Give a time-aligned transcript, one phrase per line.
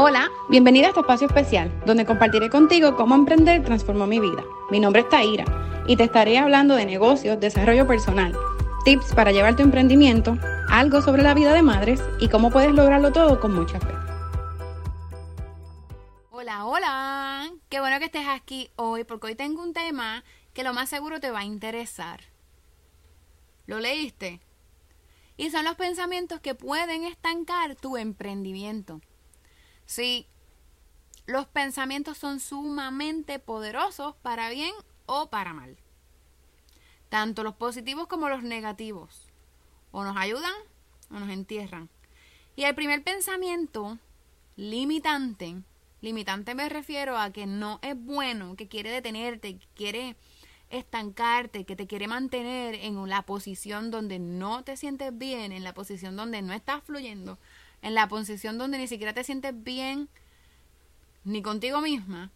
[0.00, 4.44] Hola, bienvenida a este espacio especial, donde compartiré contigo cómo emprender transformó mi vida.
[4.70, 5.44] Mi nombre es Taira
[5.88, 8.32] y te estaré hablando de negocios, desarrollo personal,
[8.84, 10.38] tips para llevar tu emprendimiento,
[10.70, 13.92] algo sobre la vida de madres y cómo puedes lograrlo todo con mucha fe.
[16.30, 17.50] Hola, hola.
[17.68, 20.22] Qué bueno que estés aquí hoy porque hoy tengo un tema
[20.52, 22.20] que lo más seguro te va a interesar.
[23.66, 24.38] ¿Lo leíste?
[25.36, 29.00] Y son los pensamientos que pueden estancar tu emprendimiento.
[29.88, 30.26] Sí,
[31.24, 34.74] los pensamientos son sumamente poderosos para bien
[35.06, 35.78] o para mal.
[37.08, 39.30] Tanto los positivos como los negativos.
[39.90, 40.52] O nos ayudan
[41.10, 41.88] o nos entierran.
[42.54, 43.98] Y el primer pensamiento
[44.56, 45.56] limitante,
[46.02, 50.16] limitante me refiero a que no es bueno, que quiere detenerte, que quiere
[50.68, 55.72] estancarte, que te quiere mantener en la posición donde no te sientes bien, en la
[55.72, 57.38] posición donde no estás fluyendo,
[57.82, 60.08] en la posición donde ni siquiera te sientes bien
[61.24, 62.30] ni contigo misma,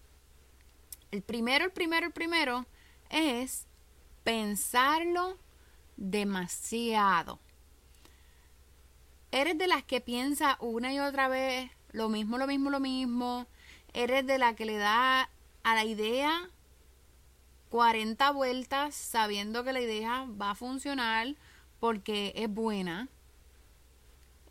[1.10, 2.66] el primero, el primero, el primero
[3.10, 3.66] es
[4.24, 5.38] pensarlo
[5.96, 7.38] demasiado.
[9.30, 13.46] Eres de las que piensa una y otra vez lo mismo, lo mismo, lo mismo.
[13.92, 15.28] Eres de la que le da
[15.62, 16.50] a la idea
[17.70, 21.34] 40 vueltas sabiendo que la idea va a funcionar
[21.80, 23.08] porque es buena.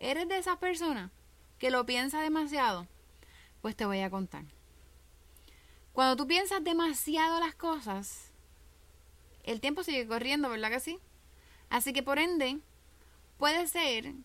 [0.02, 1.12] ¿Eres de esas personas
[1.60, 2.88] que lo piensa demasiado?
[3.62, 4.46] Pues te voy a contar.
[5.94, 8.32] Cuando tú piensas demasiado las cosas,
[9.44, 10.98] el tiempo sigue corriendo, ¿verdad que sí?
[11.70, 12.58] Así que por ende,
[13.38, 14.16] puede ser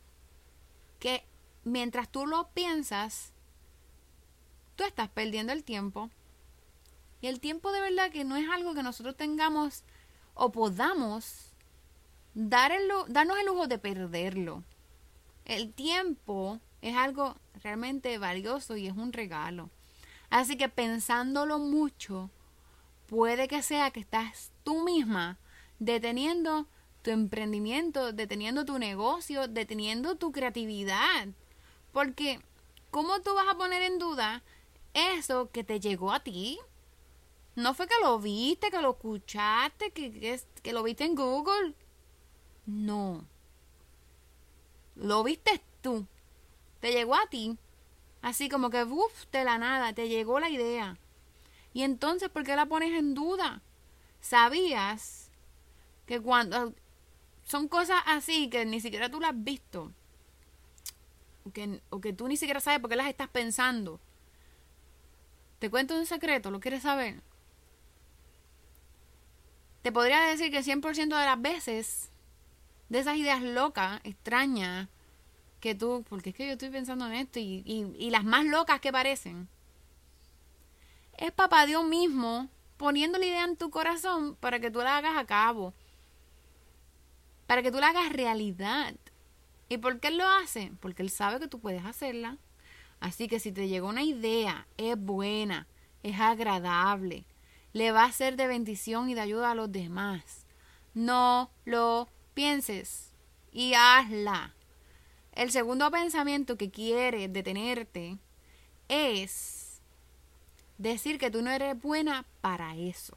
[0.99, 1.27] que
[1.63, 3.33] mientras tú lo piensas,
[4.77, 6.09] tú estás perdiendo el tiempo.
[7.21, 9.85] Y el tiempo de verdad que no es algo que nosotros tengamos
[10.33, 11.53] o podamos
[12.33, 14.65] dar el, darnos el lujo de perderlo.
[15.47, 19.71] El tiempo es algo realmente valioso y es un regalo.
[20.29, 22.31] Así que pensándolo mucho,
[23.07, 25.39] puede que sea que estás tú misma
[25.79, 26.67] deteniendo
[27.03, 31.29] tu emprendimiento, deteniendo tu negocio, deteniendo tu creatividad.
[31.93, 32.41] Porque,
[32.91, 34.43] ¿cómo tú vas a poner en duda
[34.95, 36.59] eso que te llegó a ti?
[37.55, 41.75] No fue que lo viste, que lo escuchaste, que, que, que lo viste en Google.
[42.67, 43.25] No.
[44.97, 46.07] Lo viste tú.
[46.81, 47.57] Te llegó a ti.
[48.23, 50.99] Así como que, uff, de la nada, te llegó la idea.
[51.73, 53.63] Y entonces, ¿por qué la pones en duda?
[54.21, 55.31] ¿Sabías
[56.07, 56.73] que cuando
[57.45, 59.93] son cosas así que ni siquiera tú las has visto?
[61.45, 64.01] O que, o que tú ni siquiera sabes por qué las estás pensando.
[65.59, 67.23] Te cuento un secreto, ¿lo quieres saber?
[69.83, 72.11] Te podría decir que 100% de las veces
[72.89, 74.89] de esas ideas locas, extrañas,
[75.61, 78.81] que tú, porque es que yo estoy pensando en esto y, y, las más locas
[78.81, 79.49] que parecen,
[81.19, 85.17] es papá Dios mismo poniendo la idea en tu corazón para que tú la hagas
[85.17, 85.73] a cabo,
[87.47, 88.95] para que tú la hagas realidad.
[89.69, 90.73] ¿Y por qué Él lo hace?
[90.81, 92.39] Porque Él sabe que tú puedes hacerla.
[93.01, 95.67] Así que si te llegó una idea, es buena,
[96.03, 97.25] es agradable,
[97.73, 100.47] le va a ser de bendición y de ayuda a los demás.
[100.95, 103.13] No lo pienses
[103.51, 104.55] y hazla.
[105.33, 108.19] El segundo pensamiento que quiere detenerte
[108.89, 109.81] es
[110.77, 113.17] decir que tú no eres buena para eso.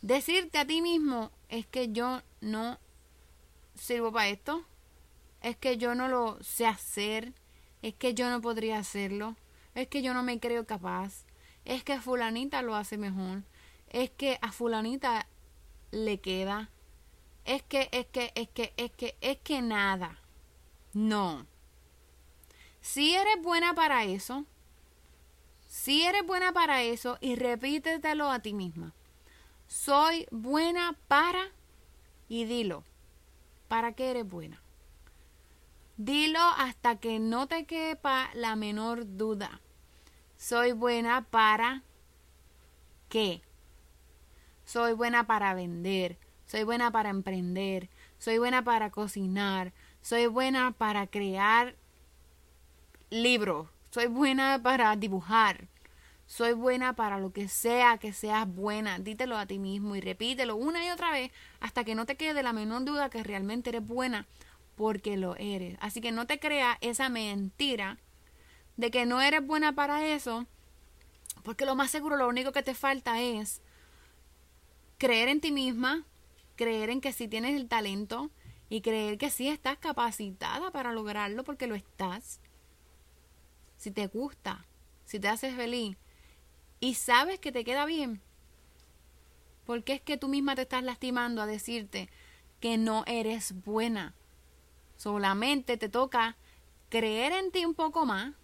[0.00, 2.78] Decirte a ti mismo es que yo no
[3.74, 4.64] sirvo para esto,
[5.42, 7.32] es que yo no lo sé hacer,
[7.82, 9.36] es que yo no podría hacerlo,
[9.74, 11.24] es que yo no me creo capaz,
[11.64, 13.42] es que fulanita lo hace mejor,
[13.88, 15.26] es que a fulanita
[15.90, 16.70] le queda.
[17.44, 20.18] Es que, es que, es que, es que, es que nada.
[20.92, 21.46] No.
[22.80, 24.44] Si eres buena para eso,
[25.66, 28.94] si eres buena para eso y repítetelo a ti misma.
[29.66, 31.50] Soy buena para
[32.28, 32.84] y dilo.
[33.68, 34.62] ¿Para qué eres buena?
[35.98, 39.60] Dilo hasta que no te quepa la menor duda.
[40.36, 41.82] Soy buena para
[43.08, 43.42] qué?
[44.68, 47.88] Soy buena para vender, soy buena para emprender,
[48.18, 49.72] soy buena para cocinar,
[50.02, 51.74] soy buena para crear
[53.08, 55.68] libros, soy buena para dibujar,
[56.26, 58.98] soy buena para lo que sea que seas buena.
[58.98, 62.42] Dítelo a ti mismo y repítelo una y otra vez hasta que no te quede
[62.42, 64.26] la menor duda que realmente eres buena
[64.76, 65.78] porque lo eres.
[65.80, 67.96] Así que no te creas esa mentira
[68.76, 70.44] de que no eres buena para eso,
[71.42, 73.62] porque lo más seguro lo único que te falta es
[74.98, 76.04] creer en ti misma,
[76.56, 78.30] creer en que sí tienes el talento
[78.68, 82.40] y creer que sí estás capacitada para lograrlo porque lo estás.
[83.76, 84.66] si te gusta,
[85.04, 85.96] si te haces feliz
[86.80, 88.20] y sabes que te queda bien,
[89.64, 92.10] ¿por qué es que tú misma te estás lastimando a decirte
[92.60, 94.16] que no eres buena?
[94.96, 96.36] Solamente te toca
[96.88, 98.34] creer en ti un poco más,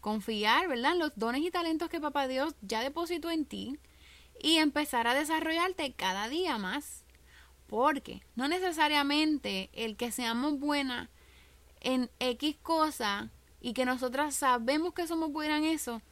[0.00, 0.92] confiar, ¿verdad?
[0.92, 3.78] En los dones y talentos que Papá Dios ya depositó en ti
[4.42, 7.04] y empezar a desarrollarte cada día más.
[7.66, 11.08] Porque no necesariamente el que seamos buenas
[11.80, 16.02] en X cosa y que nosotras sabemos que somos buenas en eso,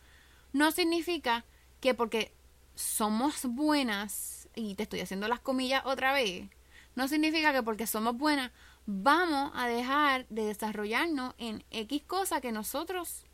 [0.52, 1.44] no significa
[1.80, 2.32] que porque
[2.74, 6.48] somos buenas, y te estoy haciendo las comillas otra vez,
[6.94, 8.52] no significa que porque somos buenas
[8.90, 13.26] vamos a dejar de desarrollarnos en X cosa que nosotros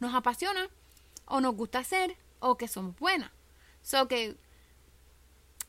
[0.00, 0.70] nos apasiona
[1.26, 3.30] o nos gusta hacer o que somos buenas.
[3.86, 4.36] So que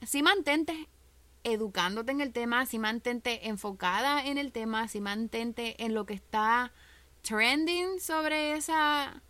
[0.04, 0.90] si mantente
[1.44, 6.16] educándote en el tema, si mantente enfocada en el tema, si mantente en lo que
[6.16, 6.74] está
[7.22, 9.22] trending sobre esa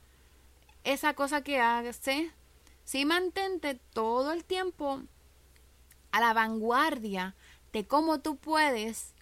[0.86, 2.32] esa cosa que hace,
[2.86, 5.02] si mantente todo el tiempo
[6.12, 7.36] a la vanguardia
[7.74, 9.14] de cómo tú puedes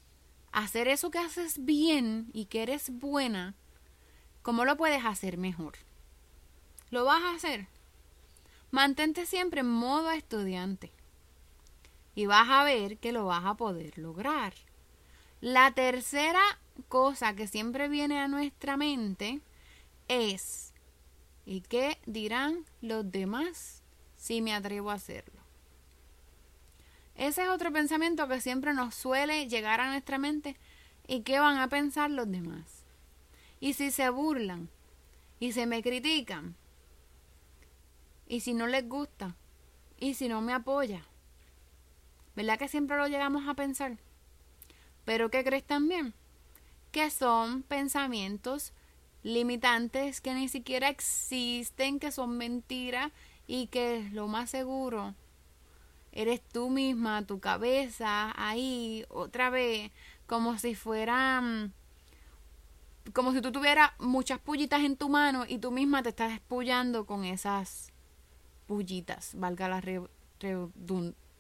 [0.52, 3.56] hacer eso que haces bien y que eres buena,
[4.44, 5.74] cómo lo puedes hacer mejor.
[6.92, 7.75] ¿Lo vas a hacer?
[8.76, 10.92] Mantente siempre en modo estudiante
[12.14, 14.54] y vas a ver que lo vas a poder lograr.
[15.40, 16.42] La tercera
[16.90, 19.40] cosa que siempre viene a nuestra mente
[20.10, 20.74] es
[21.46, 23.82] ¿y qué dirán los demás
[24.18, 25.40] si me atrevo a hacerlo?
[27.16, 30.58] Ese es otro pensamiento que siempre nos suele llegar a nuestra mente
[31.08, 32.84] y qué van a pensar los demás.
[33.62, 34.68] Y si se burlan
[35.40, 36.58] y se me critican
[38.28, 39.36] y si no les gusta
[39.98, 41.06] y si no me apoya.
[42.36, 43.98] ¿Verdad que siempre lo llegamos a pensar?
[45.06, 46.14] Pero ¿qué crees también?
[46.92, 48.74] Que son pensamientos
[49.24, 53.12] limitantes que ni siquiera existen, que son mentiras
[53.48, 55.16] y que lo más seguro
[56.12, 59.92] eres tú misma, tu cabeza, ahí, otra vez,
[60.28, 61.74] como si fueran,
[63.14, 67.06] como si tú tuvieras muchas pullitas en tu mano y tú misma te estás espullando
[67.06, 67.92] con esas
[68.68, 69.82] pullitas, valga la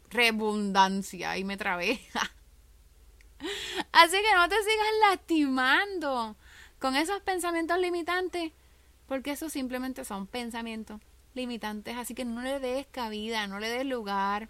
[0.10, 2.00] redundancia, y me trabé.
[3.92, 6.36] Así que no te sigas lastimando
[6.80, 8.52] con esos pensamientos limitantes,
[9.08, 11.02] porque esos simplemente son pensamientos
[11.34, 14.50] limitantes, así que no le des cabida, no le des lugar.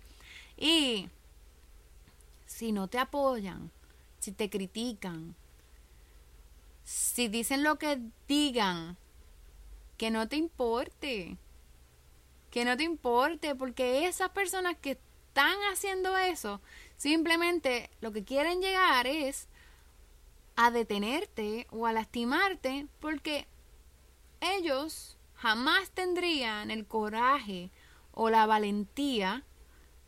[0.56, 1.10] Y
[2.46, 3.72] si no te apoyan,
[4.20, 5.36] si te critican,
[6.84, 8.98] si dicen lo que digan,
[9.98, 11.38] que no te importe,
[12.56, 16.62] que no te importe, porque esas personas que están haciendo eso,
[16.96, 19.50] simplemente lo que quieren llegar es
[20.56, 23.46] a detenerte o a lastimarte, porque
[24.40, 27.72] ellos jamás tendrían el coraje
[28.14, 29.44] o la valentía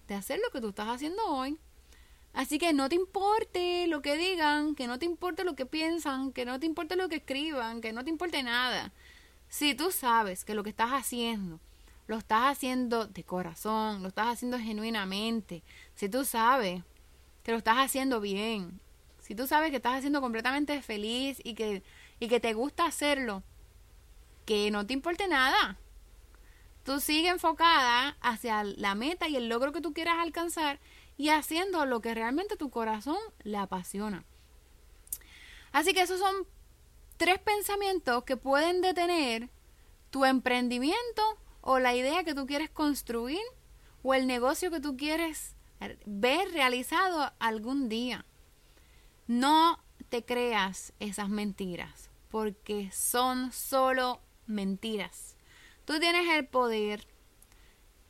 [0.08, 1.60] de hacer lo que tú estás haciendo hoy.
[2.32, 6.32] Así que no te importe lo que digan, que no te importe lo que piensan,
[6.32, 8.94] que no te importe lo que escriban, que no te importe nada.
[9.50, 11.60] Si tú sabes que lo que estás haciendo
[12.08, 15.64] lo estás haciendo de corazón, lo estás haciendo genuinamente,
[15.94, 16.82] si tú sabes
[17.44, 18.80] que lo estás haciendo bien,
[19.20, 21.84] si tú sabes que estás haciendo completamente feliz y que,
[22.20, 23.44] y que te gusta hacerlo,
[24.46, 25.78] que no te importe nada.
[26.84, 30.80] Tú sigue enfocada hacia la meta y el logro que tú quieras alcanzar
[31.18, 34.24] y haciendo lo que realmente tu corazón le apasiona.
[35.74, 36.48] Así que esos son
[37.18, 39.50] tres pensamientos que pueden detener
[40.10, 41.38] tu emprendimiento
[41.70, 43.42] o la idea que tú quieres construir
[44.02, 45.58] o el negocio que tú quieres
[46.06, 48.26] ver realizado algún día.
[49.28, 55.36] No te creas esas mentiras porque son solo mentiras.
[55.84, 57.06] Tú tienes el poder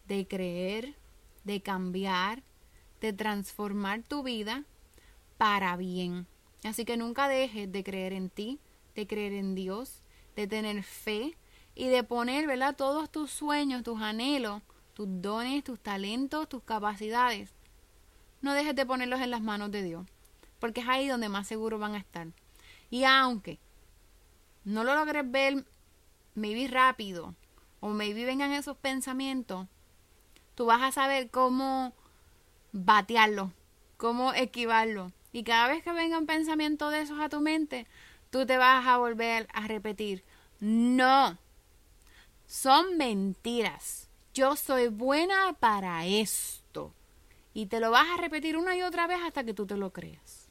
[0.05, 0.95] de creer,
[1.43, 2.43] de cambiar,
[3.01, 4.65] de transformar tu vida
[5.39, 6.27] para bien.
[6.63, 8.59] Así que nunca dejes de creer en ti,
[8.93, 10.03] de creer en Dios,
[10.35, 11.35] de tener fe
[11.77, 12.75] y de poner, ¿verdad?
[12.75, 14.63] Todos tus sueños, tus anhelos,
[14.95, 17.53] tus dones, tus talentos, tus capacidades.
[18.41, 20.07] No dejes de ponerlos en las manos de Dios,
[20.59, 22.27] porque es ahí donde más seguro van a estar.
[22.89, 23.59] Y aunque
[24.63, 25.65] no lo logres ver,
[26.33, 27.35] maybe rápido,
[27.79, 29.67] o maybe vengan esos pensamientos,
[30.55, 31.93] tú vas a saber cómo
[32.71, 33.53] batearlo,
[33.97, 35.11] cómo esquivarlo.
[35.31, 37.85] Y cada vez que venga un pensamiento de esos a tu mente,
[38.31, 40.23] tú te vas a volver a repetir,
[40.59, 41.37] no,
[42.47, 44.09] son mentiras.
[44.33, 46.93] Yo soy buena para esto.
[47.53, 49.91] Y te lo vas a repetir una y otra vez hasta que tú te lo
[49.91, 50.47] creas.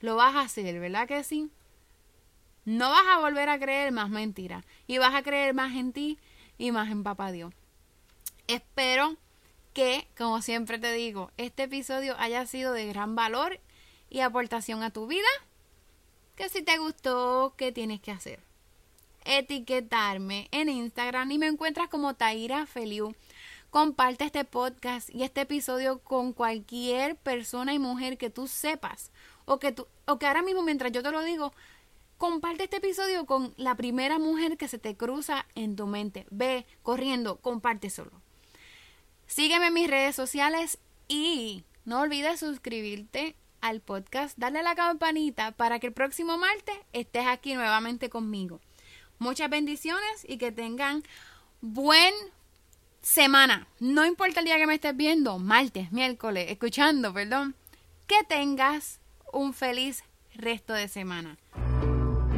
[0.00, 1.50] Lo vas a hacer, ¿verdad que sí?
[2.64, 6.18] no vas a volver a creer más mentiras y vas a creer más en ti
[6.58, 7.52] y más en papá Dios.
[8.46, 9.16] Espero
[9.72, 13.58] que, como siempre te digo, este episodio haya sido de gran valor
[14.10, 15.28] y aportación a tu vida.
[16.36, 18.40] Que si te gustó, ¿qué tienes que hacer?
[19.24, 23.14] Etiquetarme en Instagram y me encuentras como Taira Feliu.
[23.70, 29.10] Comparte este podcast y este episodio con cualquier persona y mujer que tú sepas
[29.44, 31.52] o que, tú, o que ahora mismo mientras yo te lo digo,
[32.18, 36.26] comparte este episodio con la primera mujer que se te cruza en tu mente.
[36.30, 38.12] Ve corriendo, comparte solo.
[39.26, 45.78] Sígueme en mis redes sociales y no olvides suscribirte al podcast, darle la campanita para
[45.78, 48.60] que el próximo martes estés aquí nuevamente conmigo.
[49.22, 51.04] Muchas bendiciones y que tengan
[51.60, 52.12] buen
[53.02, 53.68] semana.
[53.78, 57.54] No importa el día que me estés viendo, martes, miércoles, escuchando, perdón.
[58.08, 58.98] Que tengas
[59.32, 60.02] un feliz
[60.34, 61.38] resto de semana.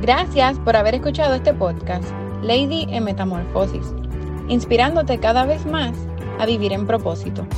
[0.02, 2.04] Gracias por haber escuchado este podcast,
[2.42, 3.86] Lady en Metamorfosis,
[4.50, 5.96] inspirándote cada vez más
[6.38, 7.48] a vivir en propósito.